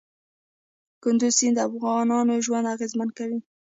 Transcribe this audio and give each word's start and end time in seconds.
کندز 1.03 1.33
سیند 1.39 1.55
د 1.61 1.65
افغانانو 1.69 2.43
ژوند 2.45 2.69
اغېزمن 2.75 3.09
کوي. 3.17 3.39